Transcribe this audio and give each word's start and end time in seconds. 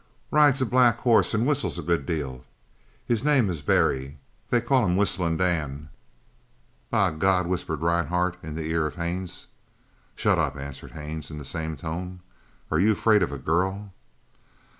"Rides 0.31 0.63
a 0.63 0.65
black 0.65 0.97
horse 1.01 1.35
and 1.35 1.45
whistles 1.45 1.77
a 1.77 1.83
good 1.83 2.07
deal. 2.07 2.43
His 3.05 3.23
name 3.23 3.51
is 3.51 3.61
Barry. 3.61 4.17
They 4.49 4.59
call 4.59 4.83
him 4.83 4.95
Whistling 4.95 5.37
Dan." 5.37 5.89
"By 6.89 7.11
God!" 7.11 7.45
whispered 7.45 7.81
Rhinehart 7.83 8.37
in 8.41 8.55
the 8.55 8.65
ear 8.67 8.87
of 8.87 8.95
Haines. 8.95 9.45
"Shut 10.15 10.39
up!" 10.39 10.55
answered 10.57 10.93
Haines 10.93 11.29
in 11.29 11.37
the 11.37 11.45
same 11.45 11.77
tone. 11.77 12.21
"Are 12.71 12.79
you 12.79 12.93
afraid 12.93 13.21
of 13.21 13.31
a 13.31 13.37
girl?" 13.37 13.93